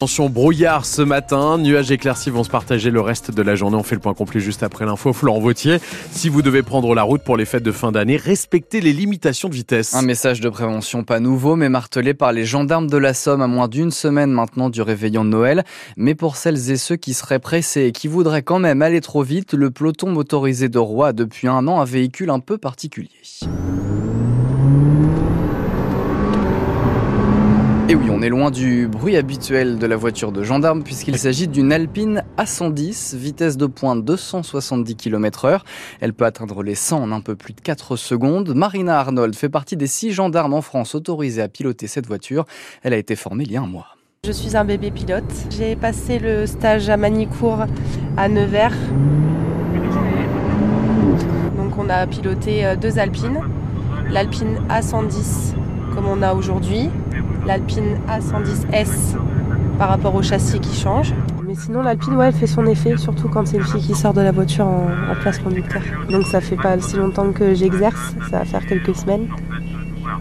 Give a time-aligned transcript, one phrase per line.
[0.00, 3.76] Attention brouillard ce matin, nuages éclaircis vont se partager le reste de la journée.
[3.76, 5.12] On fait le point complet juste après l'info.
[5.12, 5.78] Florent Vautier,
[6.12, 9.48] si vous devez prendre la route pour les fêtes de fin d'année, respectez les limitations
[9.48, 9.94] de vitesse.
[9.94, 13.48] Un message de prévention pas nouveau, mais martelé par les gendarmes de la Somme à
[13.48, 15.64] moins d'une semaine maintenant du réveillon de Noël.
[15.96, 19.24] Mais pour celles et ceux qui seraient pressés et qui voudraient quand même aller trop
[19.24, 23.08] vite, le peloton motorisé de Roy a depuis un an un véhicule un peu particulier.
[27.90, 31.48] Et oui, on est loin du bruit habituel de la voiture de gendarme puisqu'il s'agit
[31.48, 35.64] d'une Alpine A110, vitesse de pointe 270 km heure.
[36.02, 38.52] Elle peut atteindre les 100 en un peu plus de 4 secondes.
[38.54, 42.44] Marina Arnold fait partie des 6 gendarmes en France autorisés à piloter cette voiture.
[42.82, 43.96] Elle a été formée il y a un mois.
[44.26, 45.32] Je suis un bébé pilote.
[45.48, 47.64] J'ai passé le stage à Manicourt
[48.18, 48.76] à Nevers.
[51.56, 53.40] Donc on a piloté euh, deux Alpines.
[54.10, 55.54] L'Alpine A110
[55.98, 56.90] comme on a aujourd'hui
[57.46, 59.16] l'Alpine A110S
[59.78, 61.14] par rapport au châssis qui change.
[61.46, 64.12] Mais sinon, l'Alpine, ouais, elle fait son effet, surtout quand c'est une fille qui sort
[64.12, 64.88] de la voiture en,
[65.20, 65.82] place conducteur.
[66.10, 69.28] Donc ça fait pas si longtemps que j'exerce, ça va faire quelques semaines.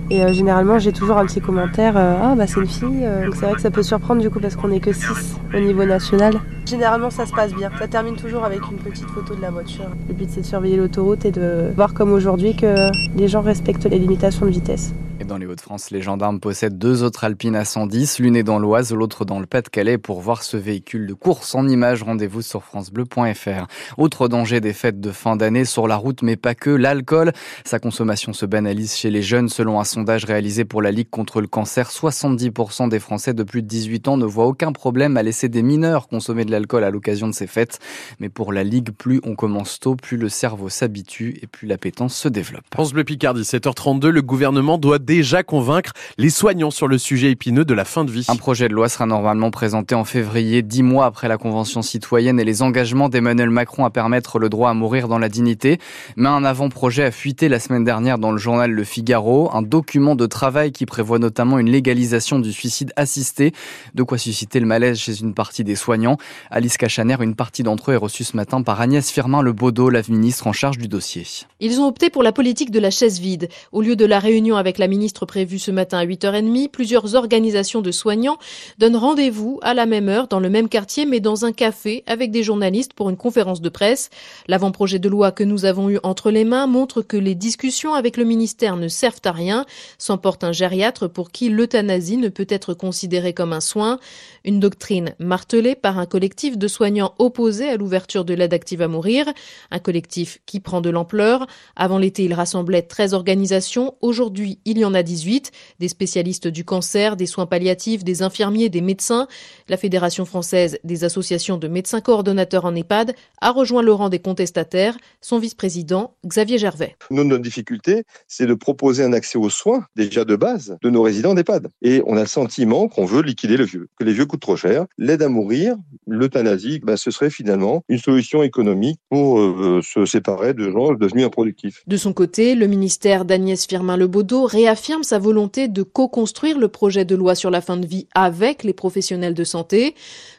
[0.09, 3.03] Et euh, généralement, j'ai toujours un petit commentaire euh, Ah, bah c'est une fille.
[3.03, 3.25] Euh.
[3.25, 5.59] Donc c'est vrai que ça peut surprendre du coup parce qu'on est que 6 au
[5.59, 6.35] niveau national.
[6.65, 7.69] Généralement, ça se passe bien.
[7.77, 9.85] Ça termine toujours avec une petite photo de la voiture.
[10.07, 13.85] Le but, c'est de surveiller l'autoroute et de voir comme aujourd'hui que les gens respectent
[13.85, 14.93] les limitations de vitesse
[15.25, 18.93] dans les Hauts-de-France, les gendarmes possèdent deux autres Alpines à 110, l'une est dans l'Oise,
[18.93, 19.97] l'autre dans le Pas-de-Calais.
[19.97, 23.67] Pour voir ce véhicule de course en images, rendez-vous sur francebleu.fr.
[23.97, 27.31] Autre danger des fêtes de fin d'année sur la route, mais pas que, l'alcool.
[27.65, 29.49] Sa consommation se banalise chez les jeunes.
[29.49, 33.61] Selon un sondage réalisé pour la Ligue contre le cancer, 70% des Français de plus
[33.61, 36.91] de 18 ans ne voient aucun problème à laisser des mineurs consommer de l'alcool à
[36.91, 37.79] l'occasion de ces fêtes.
[38.19, 42.15] Mais pour la Ligue, plus on commence tôt, plus le cerveau s'habitue et plus l'appétence
[42.15, 42.65] se développe.
[42.71, 47.63] France Bleu Picardie, 7h32, le gouvernement doit déjà convaincre les soignants sur le sujet épineux
[47.63, 48.25] de la fin de vie.
[48.27, 52.41] Un projet de loi sera normalement présenté en février, dix mois après la Convention citoyenne
[52.41, 55.79] et les engagements d'Emmanuel Macron à permettre le droit à mourir dans la dignité.
[56.17, 60.15] Mais un avant-projet a fuité la semaine dernière dans le journal Le Figaro, un document
[60.15, 63.53] de travail qui prévoit notamment une légalisation du suicide assisté,
[63.95, 66.17] de quoi susciter le malaise chez une partie des soignants.
[66.51, 69.89] Alice Cachaner, une partie d'entre eux est reçue ce matin par Agnès Firmin Le Baudot,
[69.89, 71.23] la ministre en charge du dossier.
[71.61, 73.47] Ils ont opté pour la politique de la chaise vide.
[73.71, 77.81] Au lieu de la réunion avec la ministre prévue ce matin à 8h30, plusieurs organisations
[77.81, 78.39] de soignants
[78.79, 82.31] donnent rendez-vous à la même heure dans le même quartier mais dans un café avec
[82.31, 84.09] des journalistes pour une conférence de presse.
[84.47, 88.17] L'avant-projet de loi que nous avons eu entre les mains montre que les discussions avec
[88.17, 89.65] le ministère ne servent à rien,
[89.99, 93.99] s'emporte un gériatre pour qui l'euthanasie ne peut être considérée comme un soin,
[94.45, 98.87] une doctrine martelée par un collectif de soignants opposés à l'ouverture de l'aide active à
[98.87, 99.31] mourir,
[99.69, 101.45] un collectif qui prend de l'ampleur.
[101.75, 106.63] Avant l'été, il rassemblait 13 organisations, aujourd'hui il y en a 18 des spécialistes du
[106.63, 109.27] cancer, des soins palliatifs, des infirmiers, des médecins.
[109.69, 114.19] La Fédération française des associations de médecins coordonnateurs en EHPAD a rejoint le rang des
[114.19, 116.95] contestataires, son vice-président Xavier Gervais.
[117.11, 121.01] Nous, notre difficulté, c'est de proposer un accès aux soins, déjà de base, de nos
[121.01, 121.69] résidents d'EHPAD.
[121.81, 124.55] Et on a le sentiment qu'on veut liquider le vieux, que les vieux coûtent trop
[124.55, 124.85] cher.
[124.97, 125.75] L'aide à mourir,
[126.07, 131.25] l'euthanasie, ben, ce serait finalement une solution économique pour euh, se séparer de gens devenus
[131.25, 131.83] improductifs.
[131.87, 137.15] De son côté, le ministère d'Agnès Firmin-Lebaudot réaffirme sa volonté de co-construire le projet de
[137.15, 139.95] loi sur la fin de vie avec les professionnels de santé.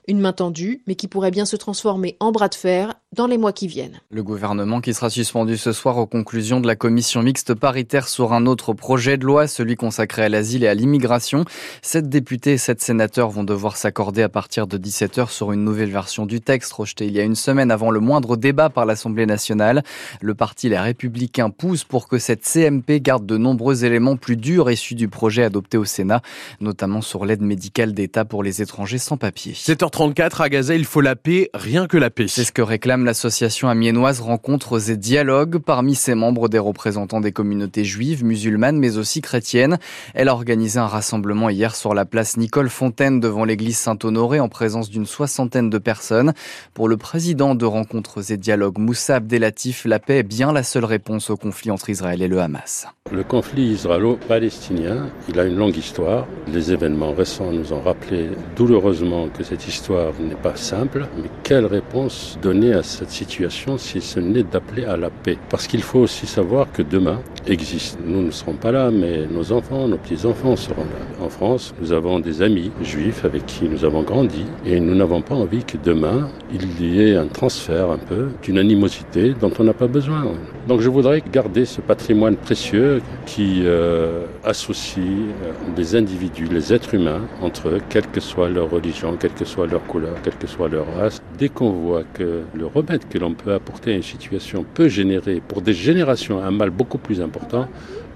[0.07, 3.39] Une main tendue, mais qui pourrait bien se transformer en bras de fer dans les
[3.39, 4.01] mois qui viennent.
[4.11, 8.35] Le gouvernement qui sera suspendu ce soir aux conclusions de la commission mixte paritaire sur
[8.35, 11.45] un autre projet de loi, celui consacré à l'asile et à l'immigration.
[11.81, 15.91] Sept députés et sept sénateurs vont devoir s'accorder à partir de 17h sur une nouvelle
[15.91, 19.27] version du texte rejeté il y a une semaine avant le moindre débat par l'Assemblée
[19.27, 19.83] nationale.
[20.21, 24.71] Le parti Les Républicains pousse pour que cette CMP garde de nombreux éléments plus durs
[24.71, 26.21] issus du projet adopté au Sénat,
[26.61, 29.55] notamment sur l'aide médicale d'État pour les étrangers sans papier.
[29.79, 32.29] 34 à Gaza, il faut la paix, rien que la paix.
[32.29, 35.59] C'est ce que réclame l'association amiénoise Rencontres et Dialogues.
[35.59, 39.79] Parmi ses membres, des représentants des communautés juives, musulmanes, mais aussi chrétiennes.
[40.15, 44.49] Elle a organisé un rassemblement hier sur la place Nicole Fontaine devant l'église Saint-Honoré en
[44.49, 46.33] présence d'une soixantaine de personnes.
[46.75, 50.85] Pour le président de Rencontres et Dialogues, Moussa Abdelatif, la paix est bien la seule
[50.85, 52.87] réponse au conflit entre Israël et le Hamas.
[53.11, 56.27] Le conflit israélo-palestinien, il a une longue histoire.
[56.53, 61.67] Les événements récents nous ont rappelé douloureusement que cette histoire n'est pas simple, mais quelle
[61.67, 65.39] réponse donner à cette situation si ce n'est d'appeler à la paix.
[65.51, 67.99] Parce qu'il faut aussi savoir que demain existe.
[68.05, 71.25] Nous ne serons pas là, mais nos enfants, nos petits-enfants seront là.
[71.25, 75.23] En France, nous avons des amis juifs avec qui nous avons grandi et nous n'avons
[75.23, 79.65] pas envie que demain, il y ait un transfert un peu d'une animosité dont on
[79.65, 80.25] n'a pas besoin.
[80.67, 86.95] Donc je voudrais garder ce patrimoine précieux qui euh, associe euh, les individus, les êtres
[86.95, 90.47] humains entre eux, quelle que soit leur religion, quelle que soit leur couleur, quelle que
[90.47, 91.21] soit leur race.
[91.39, 95.41] Dès qu'on voit que le remède que l'on peut apporter à une situation peut générer
[95.41, 97.69] pour des générations un mal beaucoup plus important,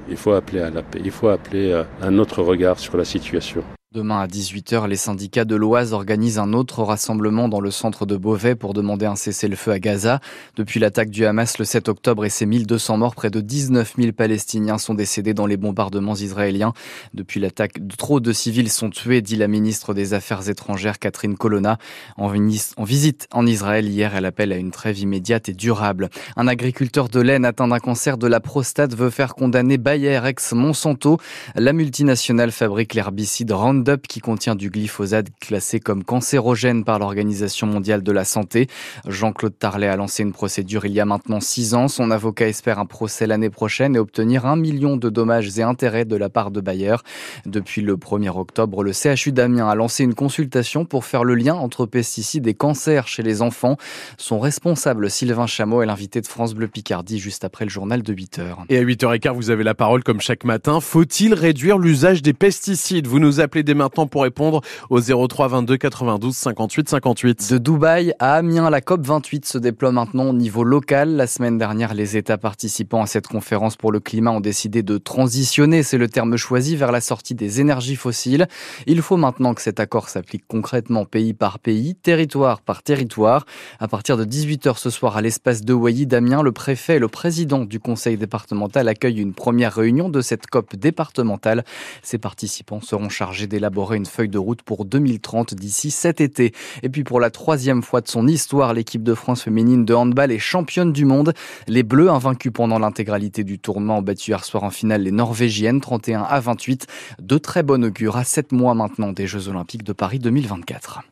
[0.09, 3.05] il faut appeler à la paix, il faut appeler à un autre regard sur la
[3.05, 3.63] situation.
[3.93, 8.17] Demain à 18h, les syndicats de l'Oise organisent un autre rassemblement dans le centre de
[8.17, 10.21] Beauvais pour demander un cessez-le-feu à Gaza.
[10.57, 14.13] Depuis l'attaque du Hamas le 7 octobre et ses 1200 morts, près de 19 000
[14.13, 16.73] Palestiniens sont décédés dans les bombardements israéliens.
[17.13, 21.77] Depuis l'attaque, trop de civils sont tués, dit la ministre des Affaires étrangères Catherine Colonna.
[22.17, 26.09] En, visite en Israël hier, elle appelle à une trêve immédiate et durable.
[26.37, 31.19] Un agriculteur de laine atteint d'un cancer de la prostate veut faire condamner Bayer ex-Monsanto.
[31.57, 33.53] La multinationale fabrique l'herbicide
[33.83, 38.69] Roundup qui contient du glyphosate classé comme cancérogène par l'Organisation mondiale de la santé.
[39.09, 41.89] Jean-Claude Tarlet a lancé une procédure il y a maintenant six ans.
[41.89, 46.05] Son avocat espère un procès l'année prochaine et obtenir un million de dommages et intérêts
[46.05, 46.97] de la part de Bayer.
[47.45, 51.55] Depuis le 1er octobre, le CHU d'Amiens a lancé une consultation pour faire le lien
[51.55, 53.77] entre pesticides et cancer chez les enfants.
[54.17, 58.15] Son responsable, Sylvain Chameau, est l'invité de France Bleu Picardie juste après le journal de
[58.15, 58.59] 8h.
[58.69, 60.81] Et à 8h15, vous avez la parole comme chaque matin.
[60.81, 63.09] Faut-il réduire l'usage des pesticides?
[63.09, 64.61] Vous nous appelez maintenant pour répondre
[64.91, 67.53] au 03 22 92 58 58.
[67.53, 71.17] De Dubaï à Amiens, la COP 28 se déploie maintenant au niveau local.
[71.17, 74.99] La semaine dernière, les États participant à cette conférence pour le climat ont décidé de
[74.99, 78.47] transitionner, c'est le terme choisi, vers la sortie des énergies fossiles.
[78.87, 83.47] Il faut maintenant que cet accord s'applique concrètement pays par pays, territoire par territoire.
[83.81, 87.09] À partir de 18h ce soir à l'espace de Wailly d'Amiens, le préfet et le
[87.09, 91.65] président du conseil départemental accueillent une première réunion de cette COP départementale.
[92.03, 96.53] Ces participants seront chargés des élaborer une feuille de route pour 2030 d'ici cet été.
[96.83, 100.33] Et puis pour la troisième fois de son histoire, l'équipe de France féminine de handball
[100.33, 101.33] est championne du monde.
[101.69, 105.81] Les Bleus, invaincus pendant l'intégralité du tournoi, ont battu hier soir en finale les Norvégiennes
[105.81, 106.89] 31 à 28.
[107.21, 111.03] De très bon augure à 7 mois maintenant des Jeux Olympiques de Paris 2024.